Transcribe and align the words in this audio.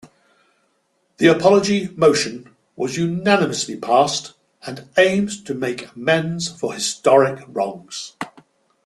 The 1.17 1.27
apology 1.27 1.89
motion 1.95 2.49
was 2.75 2.97
unanimously 2.97 3.75
passed 3.75 4.33
and 4.65 4.89
aims 4.97 5.39
to 5.43 5.53
make 5.53 5.93
amends 5.95 6.47
for 6.51 6.73
historic 6.73 7.43
wrongs. 7.47 8.15